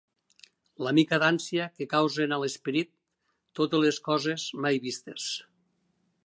La 0.85 0.93
mica 0.99 1.19
d'ànsia 1.23 1.67
que 1.75 1.87
causen 1.91 2.33
a 2.37 2.39
l'esperit 2.45 2.89
totes 3.61 3.85
les 3.87 4.01
coses 4.09 4.49
mai 4.65 4.81
vistes 4.89 5.29